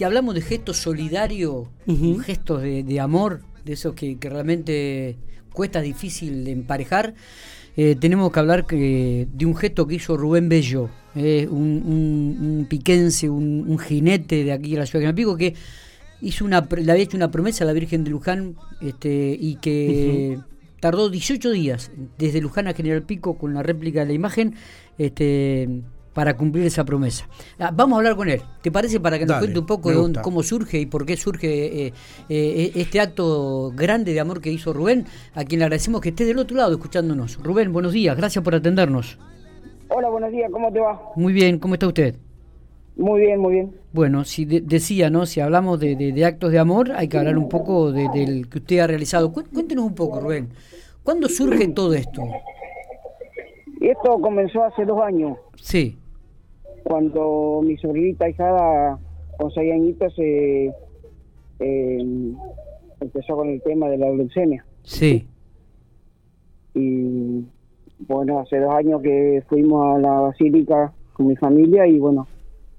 [0.00, 1.68] si hablamos de gestos solidarios,
[2.24, 5.18] gestos de, amor, de esos que, realmente
[5.52, 7.12] cuesta difícil emparejar,
[7.76, 13.28] eh, tenemos que hablar que, de un gesto que hizo Rubén Bello, eh, un, piquense,
[13.28, 15.52] un, jinete de aquí de la ciudad de Pico, que
[16.22, 20.38] hizo una, le había hecho una promesa a la Virgen de Luján este, y que
[20.80, 24.54] tardó 18 días desde Luján a General Pico con la réplica de la imagen
[24.96, 25.82] este,
[26.12, 27.28] para cumplir esa promesa.
[27.58, 28.42] Ah, vamos a hablar con él.
[28.62, 31.86] ¿Te parece para que nos cuente un poco de cómo surge y por qué surge
[31.86, 31.92] eh,
[32.28, 36.24] eh, este acto grande de amor que hizo Rubén, a quien le agradecemos que esté
[36.24, 37.42] del otro lado escuchándonos?
[37.42, 39.18] Rubén, buenos días, gracias por atendernos.
[39.88, 41.00] Hola, buenos días, ¿cómo te va?
[41.16, 42.16] Muy bien, ¿cómo está usted?
[42.96, 43.74] Muy bien, muy bien.
[43.92, 45.24] Bueno, si decía, ¿no?
[45.24, 48.86] Si hablamos de, actos de amor, hay que hablar un poco del que usted ha
[48.86, 49.32] realizado.
[49.32, 50.50] Cuéntenos un poco, Rubén.
[51.02, 52.22] ¿Cuándo surge todo esto?
[53.80, 55.38] Esto comenzó hace dos años.
[55.56, 55.98] Sí.
[56.84, 58.98] Cuando mi sobrinita hijada,
[59.38, 60.72] con seis añitos, eh,
[63.00, 64.64] empezó con el tema de la leucemia.
[64.82, 65.26] Sí.
[66.74, 67.44] Y
[68.00, 72.26] bueno, hace dos años que fuimos a la basílica con mi familia y bueno,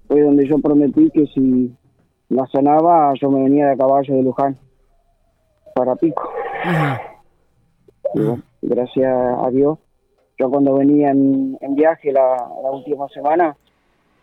[0.07, 1.75] fue donde yo prometí que si
[2.29, 4.57] la sanaba yo me venía de caballo de Luján
[5.75, 6.29] para Pico.
[8.61, 9.77] gracias a Dios
[10.41, 13.55] yo cuando venía en, viaje la, última semana,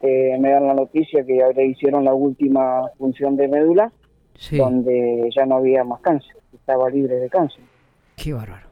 [0.00, 3.92] eh, me dan la noticia que ya le hicieron la última función de médula,
[4.52, 7.62] donde ya no había más cáncer, estaba libre de cáncer.
[8.16, 8.68] Qué bárbaro.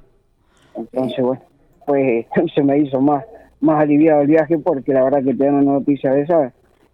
[0.76, 1.42] Entonces, bueno,
[1.86, 3.24] pues se me hizo más,
[3.60, 6.46] más aliviado el viaje porque la verdad que tener una noticia de esa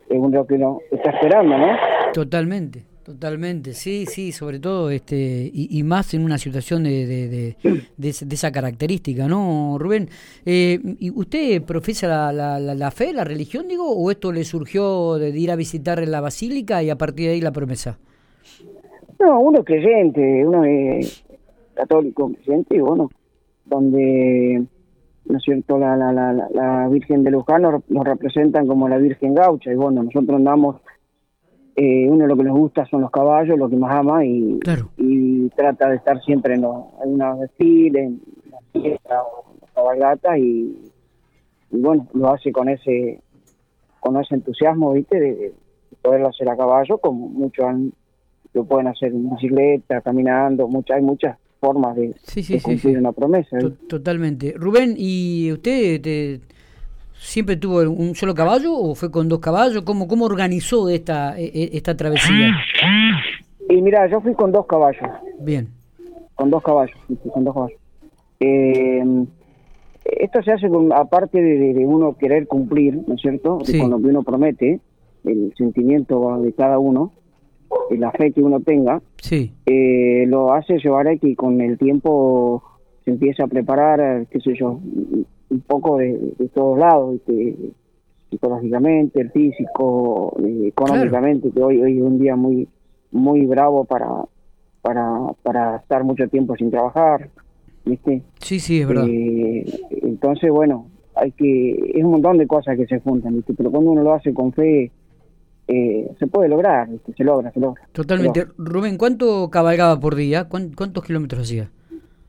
[0.09, 1.77] es uno que no está esperando, ¿no?
[2.13, 2.92] Totalmente.
[3.05, 7.57] Totalmente, sí, sí, sobre todo este y, más en una situación de, de,
[7.97, 10.09] de, esa característica, ¿no, Rubén?
[10.47, 15.15] Eh, ¿y ¿Usted profesa la, la, la, fe, la religión, digo, o esto le surgió
[15.19, 17.99] de ir a visitar la basílica y a partir de ahí la promesa?
[19.19, 21.25] No, uno es creyente, uno es
[21.75, 23.11] católico, creyente, y bueno,
[23.65, 24.63] donde,
[25.25, 28.99] ¿no es cierto?, la, la, la, la Virgen de Luján nos, nos representan como la
[28.99, 30.77] Virgen Gaucha, y bueno, nosotros andamos
[31.75, 34.59] eh, uno lo que nos gusta son los caballos, lo que más ama y,
[34.99, 39.69] y trata de estar siempre en, los, en una desfile, en la fiesta o en
[39.75, 40.77] cabalgata y,
[41.71, 43.21] bueno, lo hace con ese
[44.01, 45.19] con ese entusiasmo, ¿viste?
[45.19, 45.55] De,
[46.03, 47.65] poderlo hacer a caballo, como muchos
[48.55, 52.15] lo pueden hacer en bicicleta, caminando, muchas hay muchas formas de,
[52.61, 53.57] cumplir una promesa.
[53.89, 54.53] Totalmente.
[54.57, 56.41] Rubén, ¿y usted te,
[57.23, 59.83] ¿Siempre tuvo un solo caballo o fue con dos caballos?
[59.85, 62.51] ¿Cómo, cómo organizó esta, e, e, esta travesía?
[63.71, 65.09] Y mira, yo fui con dos caballos.
[65.41, 65.69] Bien.
[66.35, 66.97] Con dos caballos,
[67.33, 67.79] con dos caballos.
[68.41, 69.25] Eh,
[70.05, 73.59] esto se hace con, aparte de, uno querer cumplir, ¿no es cierto?
[73.81, 74.81] Con lo que uno promete,
[75.25, 77.13] el sentimiento de cada uno,
[77.91, 79.53] la fe que uno tenga, sí.
[79.67, 82.63] Eh, lo hace llevar a que con el tiempo
[83.05, 84.81] se empiece a preparar, qué sé yo,
[85.53, 87.21] un poco de, todos lados,
[88.31, 92.67] psicológicamente, físico, eh, económicamente, que hoy, hoy es un día muy
[93.13, 94.09] muy bravo para,
[94.81, 95.05] para,
[95.43, 97.29] para estar mucho tiempo sin trabajar,
[97.85, 98.23] ¿viste?
[98.41, 99.07] Sí, sí, es verdad.
[99.07, 99.65] Eh,
[100.03, 103.55] entonces, bueno, hay que es un montón de cosas que se juntan, ¿viste?
[103.55, 104.91] Pero cuando uno lo hace con fe,
[105.69, 107.83] eh, se puede lograr, Se logra, se logra.
[107.93, 108.47] Totalmente.
[108.57, 110.49] Rubén, ¿cuánto cabalgaba por día?
[110.49, 111.71] ¿Cuántos kilómetros hacía?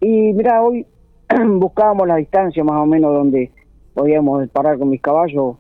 [0.01, 0.85] Y mira, hoy
[1.59, 3.51] buscábamos la distancia más o menos donde
[3.94, 5.57] podíamos parar con mis caballos,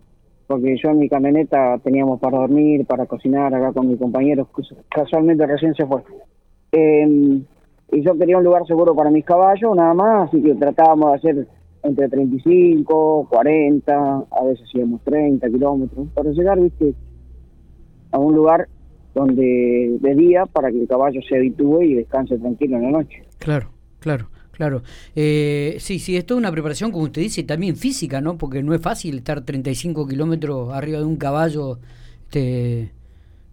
[0.47, 4.47] porque yo en mi camioneta teníamos para dormir, para cocinar acá con mis compañeros,
[4.89, 6.01] casualmente recién se fue.
[6.71, 7.43] Em,
[7.91, 11.17] y yo quería un lugar seguro para mis caballos, nada más, así que tratábamos de
[11.17, 11.47] hacer
[11.83, 16.95] entre 35, 40, a veces íbamos 30 kilómetros, para llegar, viste,
[18.11, 18.67] a un lugar
[19.13, 23.23] donde de día para que el caballo se habitúe y descanse tranquilo en la noche.
[23.37, 23.69] Claro,
[23.99, 24.27] claro.
[24.53, 24.83] Claro.
[25.15, 28.37] Eh, sí, sí, esto es una preparación, como usted dice, también física, ¿no?
[28.37, 31.79] Porque no es fácil estar 35 kilómetros arriba de un caballo.
[32.25, 32.91] Este...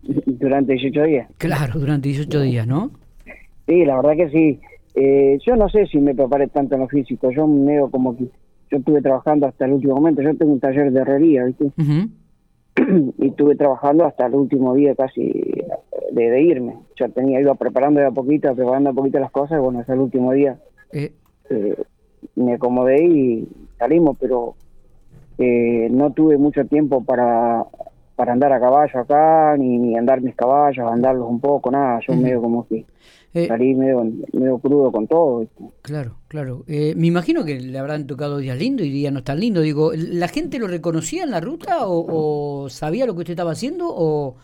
[0.03, 1.31] Durante 18 días.
[1.39, 2.91] Claro, durante 18 días, ¿no?
[3.67, 4.61] Sí, la verdad que sí.
[4.95, 7.31] Eh, yo no sé si me preparé tanto en lo físico.
[7.31, 8.25] Yo me como que
[8.71, 10.23] yo estuve trabajando hasta el último momento.
[10.23, 11.71] Yo tengo un taller de herrería, ¿viste?
[13.19, 15.33] y estuve trabajando hasta el último día casi
[16.13, 16.77] de, irme.
[16.97, 19.95] Yo tenía, iba preparando de a poquito, preparando a poquito las cosas, y bueno, hasta
[19.95, 20.59] el último día
[20.93, 21.13] eh,
[21.51, 21.77] eh,
[22.37, 23.49] me acomodé y
[23.79, 24.55] salimos, pero
[25.39, 27.65] eh, no tuve mucho tiempo para,
[28.17, 32.43] para andar a caballo acá, ni, andar mis caballos, andarlos un poco, nada, yo medio
[32.43, 32.85] como que
[33.47, 35.47] salí medio, medio crudo con todo.
[35.83, 36.65] Claro, claro.
[36.67, 39.63] me imagino que le habrán tocado días lindos y días no tan lindos.
[39.63, 43.87] Digo, ¿la gente lo reconocía en la ruta o, sabía lo que usted estaba haciendo
[43.89, 44.37] o...?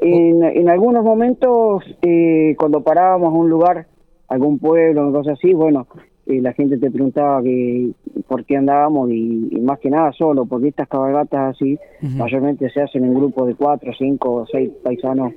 [0.00, 3.86] En, en algunos momentos, eh, cuando parábamos a un lugar,
[4.28, 5.86] algún pueblo, una cosa así, bueno,
[6.26, 7.90] eh, la gente te preguntaba que
[8.26, 13.04] por qué andábamos y, más que nada solo, porque estas cabalgatas así mayormente se hacen
[13.04, 15.32] en grupos de cuatro, cinco o seis paisanos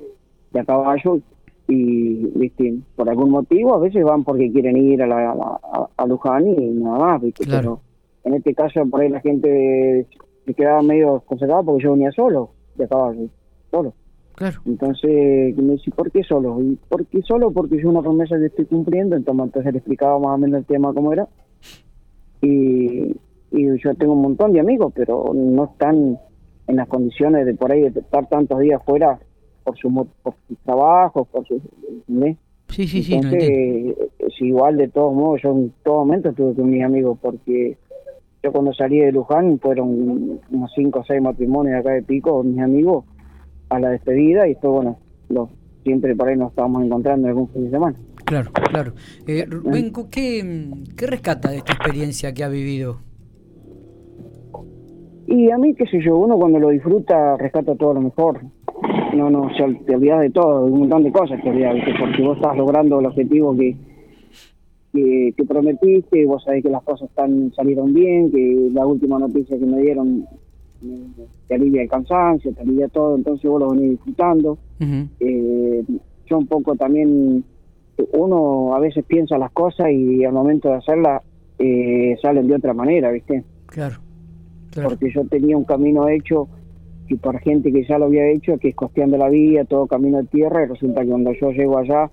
[0.52, 1.18] de a caballo
[1.66, 5.58] y, viste, por algún motivo a veces van porque quieren ir a, la,
[5.96, 7.80] a, Luján y nada más, viste, pero
[8.24, 10.06] en este caso por ahí la gente
[10.44, 13.28] se quedaba medio desconcertada porque yo venía solo de a caballo,
[13.70, 13.94] solo.
[14.34, 14.60] Claro.
[14.66, 16.60] Entonces me dice, ¿por qué solo?
[16.62, 17.50] ¿Y por qué solo?
[17.50, 19.16] Porque es una promesa que estoy cumpliendo.
[19.16, 21.28] Entonces, le explicaba más o menos el tema cómo era.
[22.40, 23.14] Y,
[23.52, 26.18] y yo tengo un montón de amigos, pero no están
[26.66, 29.18] en las condiciones de por ahí de estar tantos días fuera
[29.64, 31.60] por su, por sus trabajos, por su...
[32.68, 33.14] Sí, sí, sí.
[33.14, 37.76] Entonces, es igual de todos modos, yo en todo momento estuve con mis amigos porque
[38.42, 42.60] yo cuando salí de Luján fueron unos cinco o seis matrimonios acá de Pico, mis
[42.60, 43.04] amigos,
[43.72, 44.98] a la despedida y después, bueno,
[45.28, 45.48] lo,
[45.82, 47.96] siempre por ahí nos estábamos encontrando en algún fin de semana.
[48.24, 48.92] Claro, claro.
[49.26, 52.98] Eh, Rubén, ¿qué, ¿qué rescata de esta experiencia que ha vivido?
[55.26, 58.40] Y a mí, qué sé yo, uno cuando lo disfruta rescata todo lo mejor.
[59.14, 61.76] No, no, o sea, te olvidas de todo, de un montón de cosas te olvidas,
[61.98, 63.76] porque vos estás logrando el objetivo que,
[64.92, 69.58] que, que, prometiste, vos sabés que las cosas están salieron bien, que la última noticia
[69.58, 70.26] que me dieron
[71.48, 74.58] te alivia el cansancio, te alivia todo, entonces vos lo venís disfrutando.
[75.20, 75.84] eh,
[76.26, 77.44] yo un poco también,
[78.12, 81.22] uno a veces piensa las cosas y al momento de hacerlas
[81.58, 83.44] eh, salen de otra manera, ¿viste?
[83.66, 83.96] Claro,
[84.82, 86.48] Porque yo tenía un camino hecho
[87.08, 90.18] y por gente que ya lo había hecho, que es costeando la vía, todo camino
[90.18, 92.10] de tierra, y resulta que cuando yo llego allá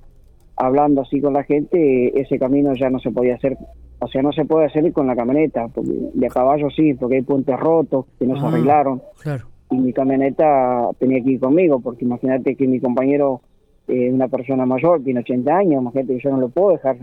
[0.58, 3.58] hablando así con la gente, ese camino ya no se podía hacer
[4.00, 7.22] o sea, no se puede hacer con la camioneta, porque de caballo sí, porque hay
[7.22, 9.02] puentes rotos que no se ah, arreglaron.
[9.22, 9.46] Claro.
[9.72, 13.42] Y mi camioneta tenía que ir conmigo, porque imagínate que mi compañero
[13.88, 16.98] es una persona mayor, tiene 80 años, imagínate que yo no lo puedo dejar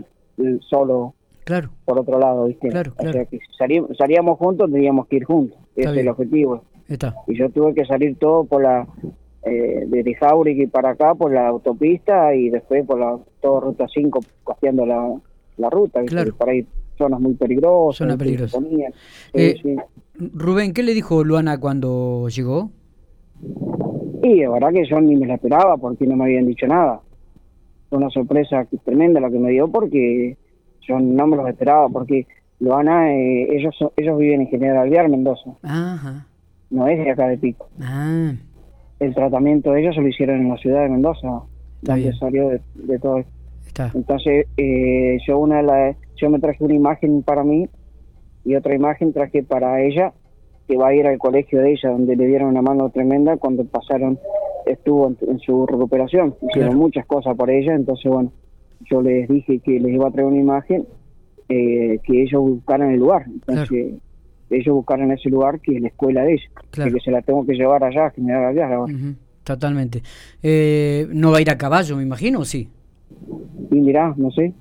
[0.61, 1.13] solo
[1.43, 1.69] claro.
[1.85, 2.69] por otro lado, ¿viste?
[2.69, 5.57] Claro, O sea, que si salíamos, juntos, teníamos que ir juntos.
[5.75, 6.63] Ese es el objetivo.
[6.87, 7.13] Está.
[7.27, 8.87] Y yo tuve que salir todo por la
[9.43, 14.19] eh, de Jauregui para acá por la autopista y después por la toda ruta 5
[14.43, 15.15] costeando la,
[15.57, 16.35] la ruta, Claro.
[16.35, 16.65] por ahí
[16.97, 18.17] zonas muy peligrosas.
[19.33, 19.55] Eh,
[20.33, 22.71] Rubén, ¿qué le dijo Luana cuando llegó?
[24.23, 27.01] Y de verdad que yo ni me la esperaba porque no me habían dicho nada.
[27.89, 30.37] Fue una sorpresa tremenda lo que me dio porque
[30.81, 32.25] yo no me lo esperaba porque
[32.59, 35.51] Luana, eh, ellos ellos viven en General Alvear, Mendoza.
[35.61, 36.27] Ajá.
[36.69, 37.69] No es de acá de Pico.
[37.79, 38.33] Ah.
[38.99, 41.43] El tratamiento de ellos se lo hicieron en la ciudad de Mendoza,
[41.83, 43.36] donde salió de, de todo esto.
[43.93, 47.67] Entonces, eh, yo una la, yo me traje una imagen para mí
[48.43, 50.13] y otra imagen traje para ella,
[50.67, 53.65] que va a ir al colegio de ella, donde le dieron una mano tremenda cuando
[53.65, 54.19] pasaron,
[54.65, 56.35] estuvo en, su recuperación.
[56.49, 58.31] Hicieron muchas cosas por ella, entonces, bueno,
[58.89, 60.85] yo les dije que les iba a traer una imagen,
[61.49, 63.25] eh, que ellos buscaran el lugar.
[63.27, 63.95] Entonces,
[64.49, 67.53] ellos buscaran ese lugar que es la escuela de ella, que se la tengo que
[67.53, 68.69] llevar allá, que me haga allá.
[69.43, 70.03] Totalmente.
[70.43, 72.69] Eh, ¿No va a ir a caballo, me imagino, o sí?
[73.71, 74.53] Y mirá, no sé.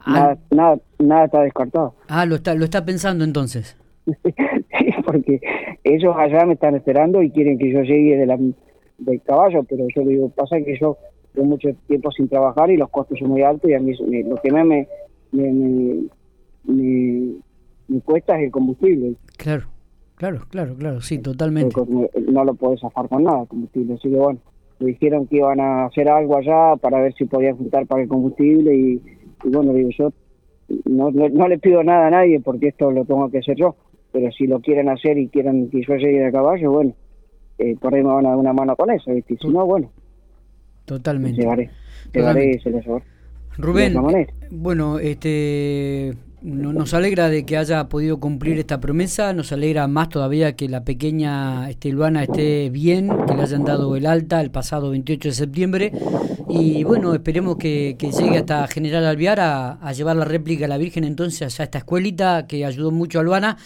[0.00, 0.36] Ah.
[0.50, 1.94] Nada, nada, está descartado.
[2.08, 3.76] Ah, lo está, lo está pensando entonces.
[4.06, 4.14] sí,
[5.04, 5.40] porque
[5.82, 8.38] ellos allá me están esperando y quieren que yo llegue de la,
[8.98, 10.96] del caballo, pero yo digo, pasa que yo
[11.34, 14.36] tengo mucho tiempo sin trabajar y los costos son muy altos y a mí lo
[14.36, 14.86] que me, me,
[15.32, 16.08] me,
[16.64, 19.16] me, cuesta es el combustible.
[19.36, 19.64] Claro,
[20.14, 21.74] claro, claro, claro, sí, totalmente.
[22.30, 24.38] no lo puedes zafar con nada, combustible, así que bueno
[24.78, 28.08] me dijeron que iban a hacer algo allá para ver si podían juntar para el
[28.08, 29.02] combustible y,
[29.44, 30.12] bueno, digo yo,
[30.84, 33.76] no, no, le pido nada a nadie porque esto lo tengo que hacer yo,
[34.12, 36.94] pero si lo quieren hacer y quieren que yo llegue a caballo, bueno,
[37.58, 39.36] eh, por ahí me van a dar una mano con eso, ¿viste?
[39.40, 39.90] si no, bueno.
[40.84, 41.40] Totalmente.
[41.40, 41.70] Llevaré,
[42.12, 42.70] llevaré ese
[43.58, 43.94] Rubén,
[44.50, 46.12] bueno, este
[46.42, 50.84] nos alegra de que haya podido cumplir esta promesa, nos alegra más todavía que la
[50.84, 55.34] pequeña este, Luana esté bien, que le hayan dado el alta el pasado 28 de
[55.34, 55.92] septiembre
[56.48, 61.04] y bueno, esperemos que, llegue hasta General Alviar a, llevar la réplica a la Virgen
[61.04, 63.56] entonces a esta escuelita que ayudó mucho a Luana.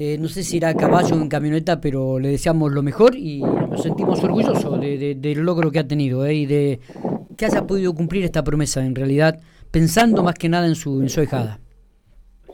[0.00, 3.16] Eh, no sé si irá a caballo o en camioneta, pero le deseamos lo mejor
[3.16, 6.80] y nos sentimos orgullosos del logro que ha tenido eh, y de
[7.36, 9.40] que haya podido cumplir esta promesa en realidad,
[9.72, 11.20] pensando más que nada en su, en su.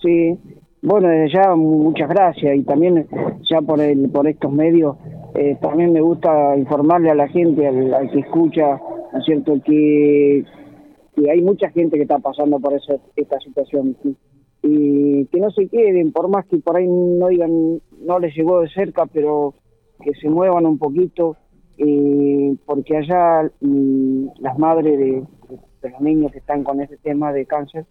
[0.05, 0.39] Sí,
[0.83, 2.57] bueno, desde ya muchas gracias.
[2.57, 3.09] Y también
[3.51, 4.97] ya por el, por estos medios
[5.35, 8.79] eh, también me gusta informarle a la gente, al, que escucha,
[9.13, 10.45] ¿no es cierto?, que,
[11.31, 13.97] hay mucha gente que está pasando por esa, esta situación
[14.63, 18.61] y que no se queden, por más que por ahí no digan, no les llegó
[18.61, 19.55] de cerca, pero
[20.03, 21.37] que se muevan un poquito
[21.79, 25.23] eh, porque allá mm, las madres de,
[25.89, 27.87] los niños que están con ese tema de cáncer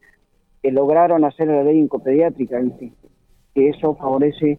[0.63, 2.58] que lograron hacer la ley incopediátrica,
[3.53, 4.58] que eso favorece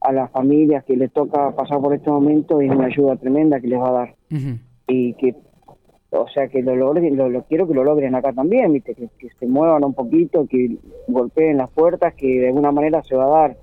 [0.00, 3.66] a las familias que les toca pasar por este momento es una ayuda tremenda que
[3.66, 4.14] les va a dar.
[4.86, 5.34] Y que,
[6.10, 8.94] o sea, que lo logren, lo, quiero que lo logren acá también, ¿viste?
[8.94, 10.76] Que, que, se muevan un poquito, que
[11.08, 13.56] golpeen las puertas, que de alguna manera se va a dar.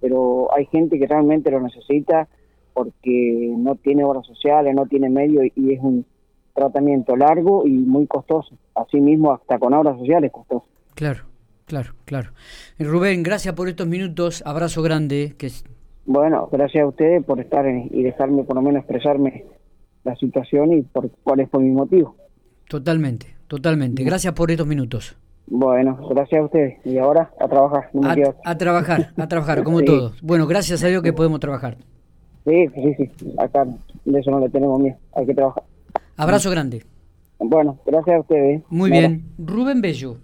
[0.00, 2.28] Pero hay gente que realmente lo necesita
[2.74, 6.04] porque no tiene obras sociales, no tiene medio y es un
[6.52, 8.56] tratamiento largo y muy costoso.
[8.74, 10.66] Asimismo, hasta con obras sociales costoso.
[10.94, 11.27] Claro,
[11.68, 12.30] claro, claro.
[12.78, 14.42] Eh, Rubén, gracias por estos minutos.
[14.44, 15.34] Abrazo grande.
[15.38, 15.50] Que...
[16.06, 19.44] Bueno, gracias a ustedes por estar y dejarme por lo menos expresarme
[20.04, 22.16] la situación y por cuál es por mi motivo.
[22.68, 24.02] Totalmente, totalmente.
[24.02, 25.16] Gracias por estos minutos.
[25.46, 26.84] Bueno, gracias a ustedes.
[26.84, 27.90] Y ahora a trabajar.
[28.44, 30.20] a, trabajar, a trabajar, como todos.
[30.22, 31.76] Bueno, gracias a Dios que podemos trabajar.
[32.44, 33.34] Sí, sí, sí.
[33.38, 33.66] Acá
[34.04, 34.96] de eso no le tenemos miedo.
[35.14, 35.62] Hay que trabajar.
[36.16, 36.84] Abrazo grande.
[37.38, 38.62] Bueno, gracias a ustedes.
[38.68, 39.24] Muy bien.
[39.38, 40.16] Rubén Bello.